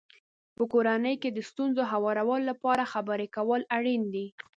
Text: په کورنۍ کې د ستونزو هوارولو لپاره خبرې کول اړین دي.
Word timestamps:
په 0.55 0.63
کورنۍ 0.73 1.15
کې 1.21 1.29
د 1.33 1.39
ستونزو 1.49 1.81
هوارولو 1.91 2.47
لپاره 2.49 2.89
خبرې 2.93 3.27
کول 3.35 3.61
اړین 3.77 4.01
دي. 4.13 4.25